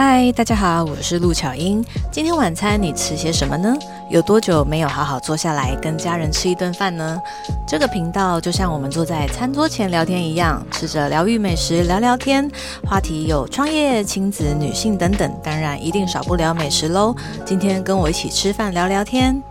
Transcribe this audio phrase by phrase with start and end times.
[0.00, 1.84] 嗨，大家好，我是陆巧英。
[2.12, 3.74] 今天晚餐你吃些什么呢？
[4.08, 7.20] 有多久没有好好坐下来跟家人吃一顿饭呢？
[7.66, 12.48] 这个频道就像我们坐在餐桌前聊天一样，吃着疗愈美食聊聊天，
[12.88, 17.12] 话题有创业、亲子、女性等等，当然一定少不了美食喽。
[17.44, 19.42] 今天跟我一起吃饭聊聊天。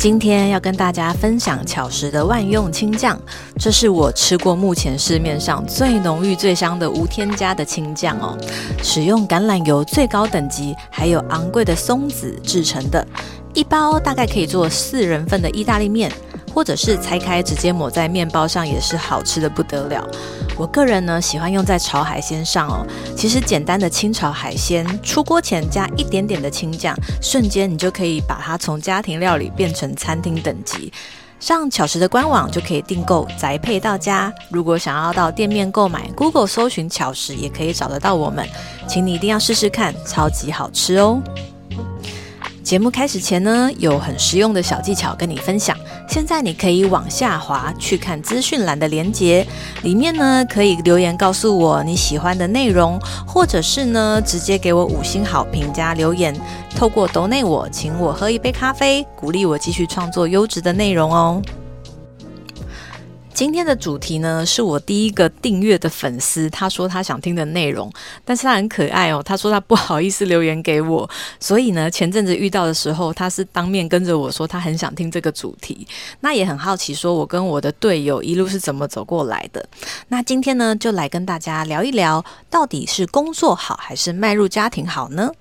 [0.00, 3.20] 今天要跟大家分享巧食的万用青酱，
[3.58, 8.34] 这是我吃过目前市面上最浓郁、最香的无添加的青酱哦。
[8.82, 13.06] 使用橄榄油最高等级，还有昂贵的松子制成的，
[13.52, 16.10] 一包大概可以做四人份的意大利面。
[16.54, 20.06] 或者是拆开直接抹在面包上也是好吃的不得了。
[20.56, 22.86] 我个人呢喜欢用在炒海鲜上哦。
[23.16, 30.92] 其实简单的清炒海鲜，出锅前加一点点的青酱，瞬间你就可以把它从家庭料理变成餐厅等级。
[31.38, 34.30] 上巧食的官网就可以订购宅配到家。
[34.50, 38.46] 如果想要到店面购买，Google 搜寻巧食也可以找得到我们。
[38.86, 41.18] 请你一定要试试看，超级好吃哦。
[42.70, 45.76] 节目开始前呢，有很实用的小技巧跟你分享。
[46.08, 49.44] 现在你可以往下滑去看资讯栏的连接，
[49.82, 52.96] 里面呢可以留言告诉我你喜欢的内容，
[53.26, 56.32] 或者是呢直接给我五星好评加留言。
[56.76, 61.42] 透过抖内我，请我喝一杯咖啡，鼓励我继续创作优质的内容哦。
[63.40, 67.90] 今天的主题呢，是我第一个订阅的粉丝，他说他想听的内容，
[68.22, 75.86] 但是他很可爱哦，他说他不好意思留言给我，所以呢，前阵子遇到的时候，他是当面跟着我说他很想听这个主题，
[76.20, 79.66] 那也很好奇，说我跟我的队友一路是怎么走过来的，
[80.08, 85.32] 那今天呢，就来跟大家聊一聊，到底是工作好还是迈入家庭好呢？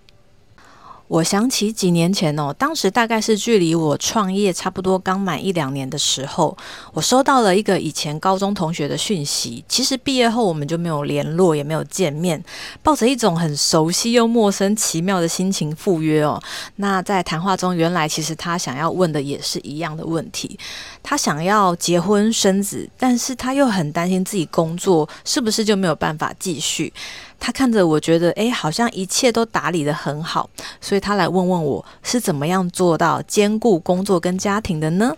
[1.10, 6.56] 我想起几年前哦，当时大概是距离我创业差不多刚满一两年的时候，
[6.94, 9.66] 我收到了一个以前高中同学的讯息。
[9.68, 12.42] 其实毕业后我们就没有联络，也没有见面，
[12.84, 16.40] 抱着一种很熟悉又陌生、奇妙的心情赴约哦。
[16.76, 20.60] 那在谈话中，原来其实他想要问的也是一样的问题，
[21.02, 26.94] 他想要结婚生子，但是他又很担心自己工作是不是就没有办法继续。
[27.40, 30.50] 他看着我，觉得哎，好像一切都打理得很好，
[30.82, 35.16] 所以他来问问我是怎么样做到兼顾工作跟家庭的呢？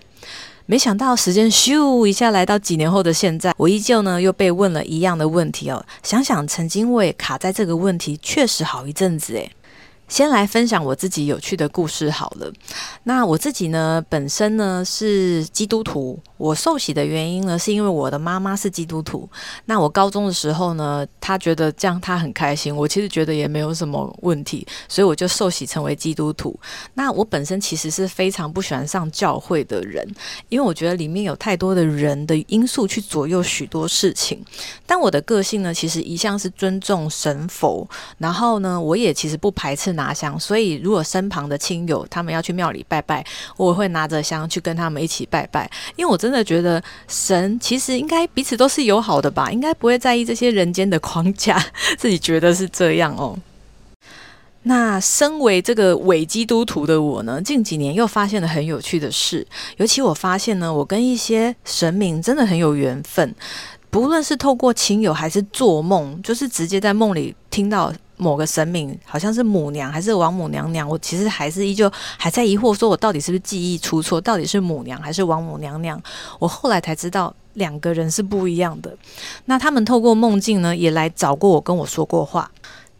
[0.67, 5.83] 没想到时间咻一下来到几年后的现在，我依旧呢又被问了一样的问题哦。
[6.03, 9.51] 想想曾经我也卡在这个问题，确实好一阵子诶。
[10.11, 12.51] 先来分享我自己有趣的故事好了。
[13.03, 16.19] 那我自己呢，本身呢是基督徒。
[16.35, 19.29] 我受洗的原因呢，是因为我的妈妈是基督徒。
[19.65, 22.75] 那我高中的时候呢，她觉得这样她很开心。
[22.75, 26.59] 我其实觉得也没有什么问题，所以我就受洗成为基督徒。
[26.95, 30.05] 那我本身其实是非常不喜欢上教会的人，
[30.49, 34.43] 因为我觉得里面有太多的人的因素去左右许多事情。
[34.85, 40.39] 但我的个性呢，其实一向是尊重神佛，然后呢，我也其实不排斥拿香。
[40.39, 43.23] 所以如果身旁的亲友他们要去庙里拜拜，
[43.57, 46.31] 我会拿着香去跟他们一起拜拜，因为我真。
[46.31, 51.61] 的觉得神其实应该彼此都是友好的吧，应该不会在意这些人间的框架，
[51.99, 53.37] 自己觉得是这样哦。
[54.63, 59.45] 那身为这个伪基督徒的我呢，近几年又发现了很有趣的事，
[59.75, 63.35] 尤其我发现呢，我跟一些神明真的很有缘分，
[63.89, 67.93] 不论是透过亲友还是做梦，就是直接在梦里听到。
[68.21, 75.99] 某个神明好像是母娘还是王母娘娘，我其实还是依旧还在疑惑，说我到底是不是记忆出错，到底是母娘还是王母娘娘？
[76.37, 78.95] 我后来才知道两个人是不一样的。
[79.45, 82.51] 那他们透过梦境呢，也来找过我，跟我说过话。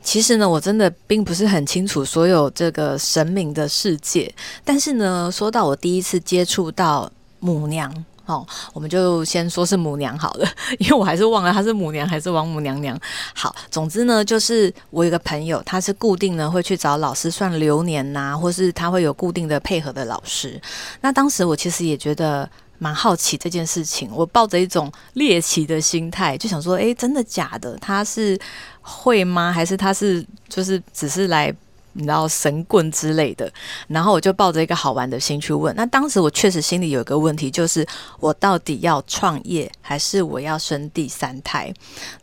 [0.02, 4.34] 其实呢，我真的并不是很清楚所有这个神明的世界，
[4.66, 7.94] 但是呢，说到我第一次接触到母娘。
[8.26, 10.48] 哦，我们就先说是母娘好了，
[10.80, 12.98] 因为我还是忘了她是母娘还是王母娘娘。
[13.34, 20.62] 好，总之呢，就是我有个朋友，他是固定呢会去找老师算流年呐，或是他会有固定的配合的老师。
[21.02, 27.76] 那当时我其实也觉得蛮好奇这件事情，我抱着一种猎奇的心态，就想说，诶，真的假的？
[27.78, 28.40] 他是
[28.82, 29.52] 会吗？
[29.52, 31.54] 还是他是就是只是来？
[31.94, 33.52] 你知道神棍之类的，
[33.88, 35.76] 然后我就抱着一个好玩的心去问。
[35.76, 37.86] 那当时我确实心里有一个问题，就是
[38.20, 41.74] 我到底要创业还是我要生第三胎？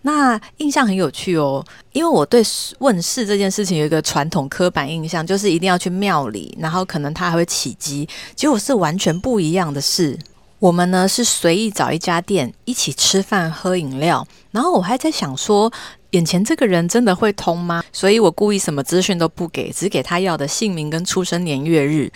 [0.03, 2.43] 那印象很有趣哦，因为我对
[2.79, 8.09] 问世这件事情有一个传统刻板印象，就是一定要去庙里，然后可能他还会起鸡。
[8.35, 10.19] 结果是完全不一样的事。
[10.59, 15.73] 我们呢是随意找一家店一起吃饭喝饮料，然后我还在想说。
[16.13, 17.83] 眼前这个人真的会通吗？
[17.93, 22.11] 所以我故意什么资讯都不给，只给他要的姓名跟出生年月日。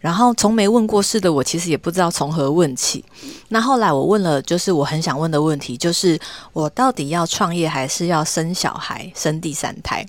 [0.00, 3.04] 然后从没问过事的我，其实也不知道从何问起。
[3.48, 6.18] 那后来我问了，就是我很想问的问题，就是
[6.52, 10.06] 我到底要创业还是要生小孩、生第三胎？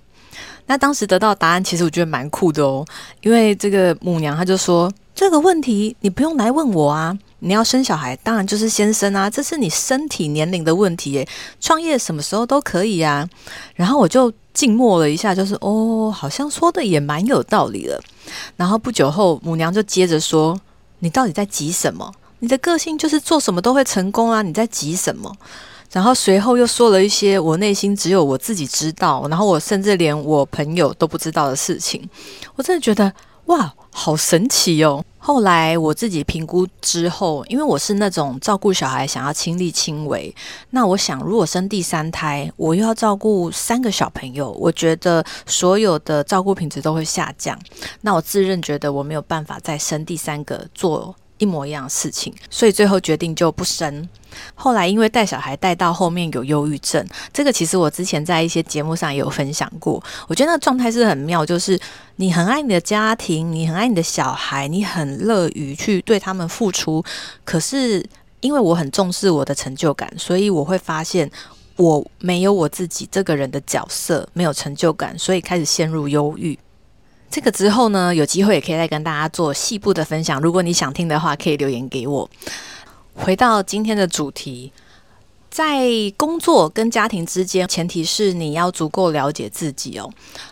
[0.67, 2.85] 那当时得到答案，其实我觉得蛮酷的哦，
[3.21, 11.27] 因为这个母娘她就说：“这个问题你不用来问我啊，你要生小孩，当然就是先生啊，这是你身体年龄的问题耶，
[11.59, 13.27] 创业什么时候都可以啊。”
[13.75, 18.01] 然后我就静默了一下，就是哦，好像说的也蛮有道理了。
[18.55, 20.59] 然后不久后，母娘就接着说
[20.99, 22.11] ：“你到底在急什么？
[22.39, 25.31] 你的个性就是做什么都会成功啊，你在急什么？”
[25.93, 32.09] 然后随后又说了一些我内心只有我自己知道，然后我甚至连我朋友都不知道的事情。
[32.55, 33.13] 我真的觉得
[33.45, 35.03] 哇，好神奇哦！
[35.27, 40.33] 后来我自己评估之后，因为我是那种照顾小孩想要亲力亲为，
[40.69, 47.59] 那我想如果生第三胎，我又要照顾三个小朋友，我觉得所有的照顾品质都会下降。
[47.99, 51.13] 那我自认觉得我没有办法再生第三个做。
[51.37, 54.07] 一模一样的事情，所以最后决定就不生。
[54.53, 57.03] 后来因为带小孩带到后面有忧郁症，
[57.33, 60.03] 这个其实我之前在一些节目上也有分享过。
[60.27, 61.79] 我觉得那状态是很妙，就是
[62.17, 67.03] 你很爱你的家庭，你很爱你的小孩，你很乐于去对他们付出。
[67.43, 68.05] 可是
[68.41, 71.29] 因为我很重视我的成就感，所以我会发现
[71.75, 76.57] 我没有我自己这个人的角色，没有成就感，所以开始陷入忧郁。
[77.29, 80.41] 这个之后呢，有机会也可以再跟大家做细部的分享。
[80.41, 82.29] 如果你想听的话，可以留言给我。
[83.13, 84.71] 回到今天的主题，
[85.49, 90.09] 在工作跟家庭之间，前提是你要足够了解自己哦。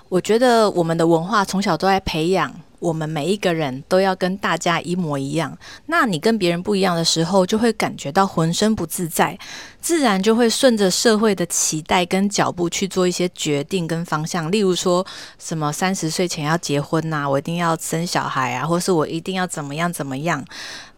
[0.10, 2.54] 我觉得我们的文化从小都在培养。
[2.80, 5.58] 我们每一个人都要跟大家一模一样，
[5.88, 9.38] 那你跟别人不一样的时候，就会感觉到浑身不自在，
[9.82, 14.52] 自然就会顺着社会的期待跟脚步去做一些决定跟方向。
[14.52, 15.06] 例如说
[15.40, 20.44] 什么三十岁前要结婚呐，我一定要生小孩啊，或是我一定要怎么样怎么样。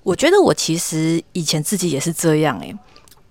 [0.04, 2.76] 我觉得我其实以前自己也是这样诶，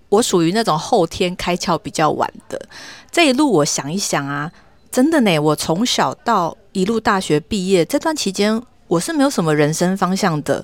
[0.09, 2.69] 我属于那种后天开窍比较晚的。
[3.11, 4.51] 这一路我想一想啊。
[4.89, 10.63] 真的呢，我从小到一路大学毕业这段期间，我是没有什么人生方向的，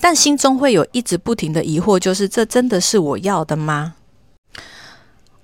[0.00, 3.94] 但心中会有一直不停的疑惑，就是这真的是我要的吗？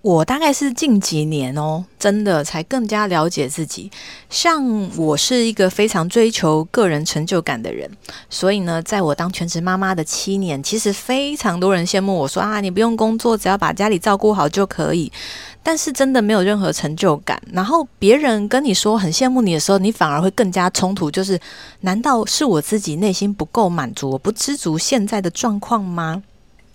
[0.02, 3.90] 我大概是近几年哦，真的才更加了解自己。
[4.30, 7.90] 像我是一个非常追求个人成就感的人，
[8.30, 15.10] 所以呢，在我当全职妈妈的七年，其实非常多人羡慕我说啊，你不用工作，只要把家里照顾好就可以。
[15.64, 17.42] 但是真的没有任何成就感。
[17.50, 21.10] 然后别人跟你说很羡慕你的时候，你反而会更加冲突。
[21.10, 21.36] 就是
[21.80, 26.22] 难道是我自己内心不够满足，我不知足现在的状况吗？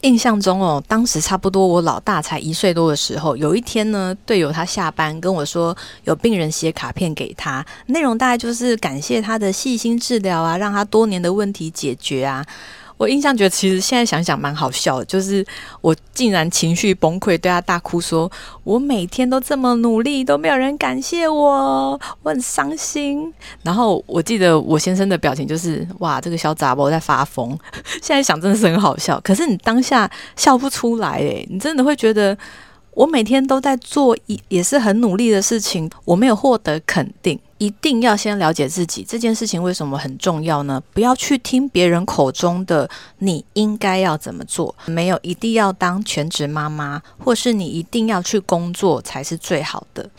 [0.01, 5.75] 印象中哦，当时差不多我老大才一岁多的时候，有一天呢，队友他下班跟我说，
[6.05, 12.45] 有病人写卡片给他，内容大概就是感谢他的细心治疗啊，让他多年的问题解决啊。
[13.01, 15.43] 我印象觉得，其实现在想想蛮好笑的，就是
[15.81, 18.31] 我竟然情绪崩溃，对他大哭，说
[18.63, 23.33] 我每天都这么努力，都没有人感谢我，我很伤心。
[23.63, 27.57] 然后我记得我先生的表情就是，哇，这个小杂包在发疯。
[28.03, 32.37] 现在想真的是很好笑，可是你当下笑不出来，诶，你真的会觉得
[32.93, 37.39] 我每天都在做一也是很努力的事情，我没有获得肯定。
[37.57, 40.81] 一定要先了解自己这件事情为什么很重要呢？
[40.93, 42.89] 不要去听别人口中的
[43.19, 50.09] 你应该要怎么做，没有一定要当全职妈妈，或是你一定要去工作才是最好的。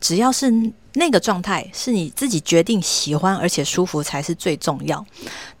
[0.00, 0.50] 只要是
[0.94, 5.04] 那个状态是你自己决定喜欢而且舒服才是最重要。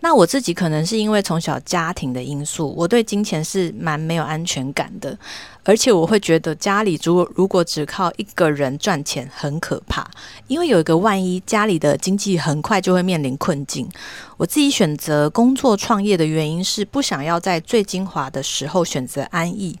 [0.00, 5.18] 那我自己可能是因为从小家庭的因素，我对金钱是蛮没有安全感的。
[5.68, 10.08] 而且我会觉得家里如果如果只靠一个人赚钱很可怕，
[10.46, 13.88] 因为有一个万一家里的经济很快就会面临困境。
[14.36, 19.76] 我自己选择工作创业的原因是不想要在最精华的时候选择安逸，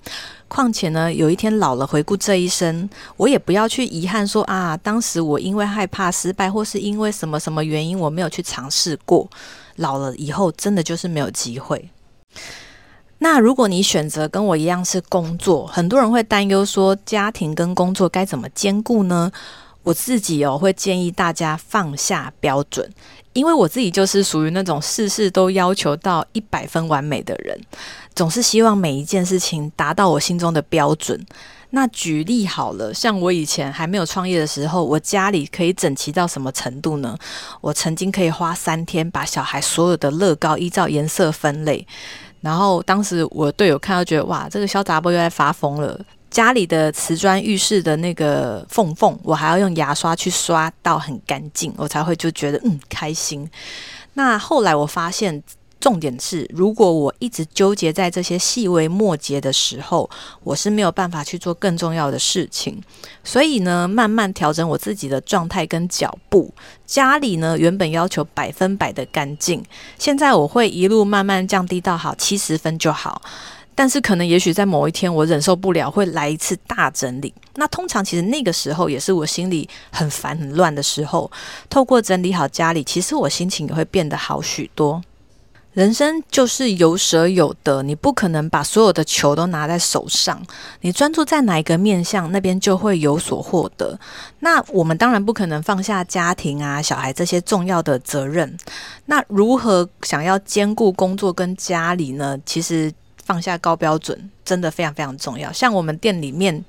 [0.48, 9.30] 况且呢，有一天老了回顾这一生，我也不要去遗憾说啊，当时我因为害怕失败或是因为什么什么原因我没有去尝试过，
[9.76, 11.88] 老了以后真的就是没有机会。
[13.18, 19.32] 那如果你选择跟我一样是工作，很多人会担忧说家庭跟工作该怎么兼顾呢？
[19.82, 22.90] 我自己哦会建议大家放下标准，
[23.32, 27.58] 因为我自己就是属于那种事事都要求到一百分完美的人，
[28.14, 31.24] 总是希望每一件事情达到我心中的标准。
[31.70, 37.16] 那举例好了，像我以前还没有创业的时候，我家里可以整齐到什么程度呢？
[37.60, 41.86] 我曾经可以花三天把小孩所有的乐高依照颜色分类。
[42.46, 46.00] 然后当时我队友看到觉得哇，这个肖杂波又在发疯了。
[46.30, 53.50] 家里的瓷砖浴室的那个缝缝，我还要用牙刷去刷到很干净，我才会就觉得嗯开心。
[54.14, 55.42] 那后来我发现。
[55.86, 60.10] 重点是，如果我一直纠结在这些细微末节的时候，
[60.42, 62.82] 我是没有办法去做更重要的事情。
[63.22, 66.52] 所以呢，慢慢调整我自己的状态跟脚步。
[66.84, 69.64] 家里呢，原本要求百分百的干净，
[69.96, 73.22] 现在我会一路慢慢降低到好七十分就好。
[73.76, 77.32] 但是可能也许在某一天我忍受不了，会来一次大整理。
[77.54, 81.30] 那通常其实那个时候也是我心里很烦很乱的时候。
[81.70, 85.00] 透过整理好家里，其实我心情也会变得好许多。
[85.76, 90.42] 人生就是有舍有得，你不可能把所有的球都拿在手上。
[90.80, 94.00] 你专注在哪一个面向，那边就会有所获得。
[94.38, 98.56] 那我们当然不可能放下家庭啊、小孩这些重要的责任。
[99.04, 102.38] 那如何想要兼顾工作跟家里呢？
[102.46, 102.90] 其实
[103.22, 105.52] 放下高标准真的非常非常重要。
[105.52, 106.64] 像我们店里面。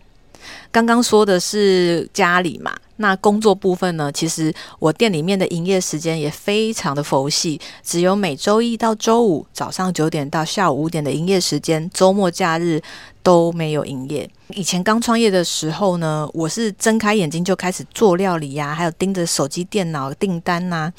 [0.72, 4.12] 刚刚说的是家里嘛，那工作部分呢？
[4.12, 12.82] 其实我店里面的营业时间也非常的佛系，只有每周一到周五早上九点到下午五点的营业时间，周末假日
[13.24, 14.30] 都没有营业。
[14.50, 20.92] 以前刚创业的时候呢，我是睁开眼睛就开始做料理呀，还有盯着手机、电脑订单呐。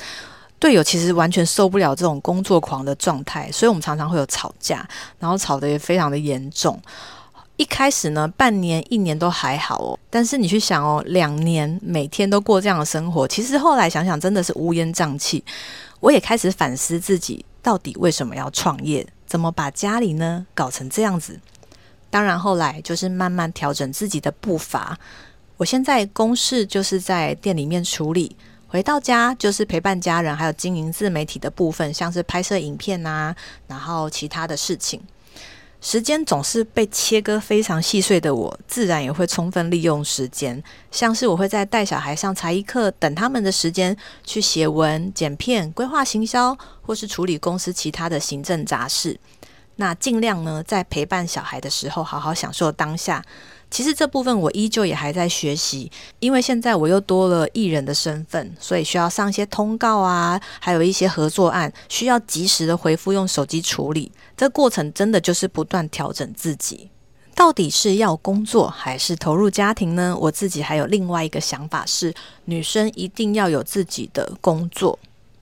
[0.60, 4.84] 队友其实完全受不了这种工作狂的状态，所以我们常常会有吵架，
[5.20, 6.76] 然后吵得也非常的严重。
[7.58, 9.98] 一开始呢，半年、一年都还好哦。
[10.08, 15.44] 但是你去想哦，两年每天都过这样的生活，其实后来想想真的是乌烟瘴气。
[15.98, 19.04] 我也开始反思自己，到底为什么要创业？
[19.26, 21.38] 怎么把家里呢搞成这样子？
[22.08, 24.96] 当然后来就是慢慢调整自己的步伐。
[25.56, 28.36] 我现在公事就是在店里面处理，
[28.68, 33.34] 回到家就是陪伴家人，还有经营自媒体的部分，像是拍摄影片啊，
[33.66, 35.02] 然后其他的事情。
[35.80, 40.62] 时间总是被切割非常细碎的我，自然也会充分利用时间。
[40.90, 49.18] 像是我会在带小孩上才艺课，等他们的时间去写文、剪片、规划行销，或是处理公司其他的行政杂事。
[49.76, 53.24] 那尽量呢，在陪伴小孩的时候，好好享受当下。
[53.70, 64.10] 其实这部分我依旧也还在学习，因为现在我又多了艺人的身份，所以需要上一些通告啊，还有一些合作案，需要及时的回复，用手机处理。
[64.36, 66.88] 这过程真的就是不断调整自己，
[67.34, 70.16] 到底是要工作还是投入家庭呢？
[70.18, 72.14] 我自己还有另外一个想法是，
[72.46, 74.98] 女生一定要有自己的工作。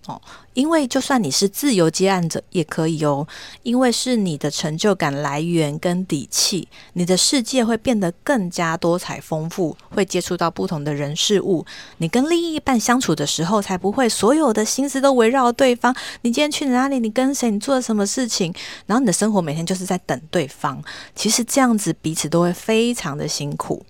[0.07, 0.21] 哦，
[0.55, 3.27] 因为就算你是自由接案者也可以哦，
[3.63, 11.65] 因为是你的成就感来源跟底气，你的世界会变得更加多彩丰富，会接触到不同的人事物。
[11.99, 15.95] 你跟另一半相处的时候，才不会所有的心思都围绕对方。
[16.23, 17.01] 你今天去哪里？
[17.01, 17.51] 你跟谁？
[17.51, 18.55] 你做了什么事情？
[18.87, 20.83] 然后你的生活每天就是在等对方。
[21.15, 23.85] 其实这样子彼此都会非常的辛苦。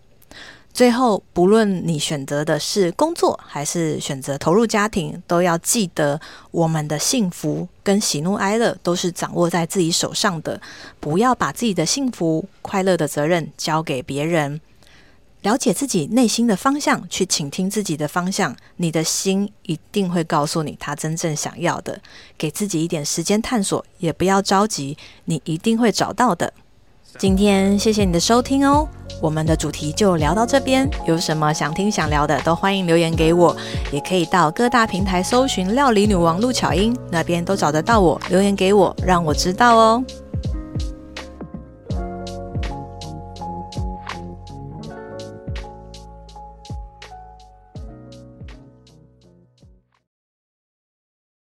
[0.77, 10.61] 最后，不论你选择的是工作，还是选择投入家庭，都要记得，我们的幸福跟喜怒哀乐都是掌握在自己手上的。
[11.01, 14.61] 不要把自己的幸福、快乐的责任交给别人。
[15.41, 21.99] 了解自己内心的方向，去倾听自己的方向，你的心一定会告诉你他真正想要的。
[22.37, 26.53] 给自己一点时间探索，也不要着急，你一定会找到的。
[27.15, 28.87] 今天谢谢你的收听哦，
[29.23, 30.87] 我们的主题就聊到这边。
[31.07, 33.57] 有什么想听想聊的，都欢迎留言给我，
[33.91, 40.05] 也可以到各大平台搜寻“料理女王陆巧英”，那边都找得到我，留言给我，让我知道哦。